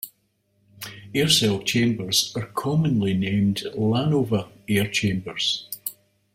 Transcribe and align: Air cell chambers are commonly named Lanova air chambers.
Air 1.13 1.29
cell 1.29 1.61
chambers 1.61 2.33
are 2.35 2.47
commonly 2.47 3.13
named 3.13 3.57
Lanova 3.75 4.49
air 4.67 4.87
chambers. 4.89 5.69